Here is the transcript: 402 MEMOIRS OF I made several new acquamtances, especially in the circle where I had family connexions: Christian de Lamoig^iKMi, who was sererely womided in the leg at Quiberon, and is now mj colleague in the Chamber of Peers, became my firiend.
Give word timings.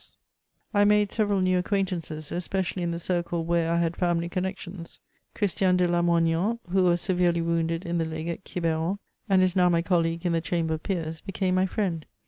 402 0.71 0.79
MEMOIRS 0.79 0.81
OF 0.81 0.81
I 0.81 0.93
made 0.97 1.11
several 1.11 1.41
new 1.41 1.61
acquamtances, 1.61 2.31
especially 2.31 2.81
in 2.81 2.89
the 2.89 2.97
circle 2.97 3.45
where 3.45 3.71
I 3.71 3.77
had 3.77 3.95
family 3.95 4.29
connexions: 4.29 4.99
Christian 5.35 5.77
de 5.77 5.87
Lamoig^iKMi, 5.87 6.57
who 6.71 6.85
was 6.85 7.01
sererely 7.01 7.43
womided 7.45 7.85
in 7.85 7.99
the 7.99 8.05
leg 8.05 8.27
at 8.27 8.43
Quiberon, 8.43 8.97
and 9.29 9.43
is 9.43 9.55
now 9.55 9.69
mj 9.69 9.85
colleague 9.85 10.25
in 10.25 10.31
the 10.33 10.41
Chamber 10.41 10.73
of 10.73 10.81
Peers, 10.81 11.21
became 11.21 11.53
my 11.53 11.67
firiend. 11.67 12.05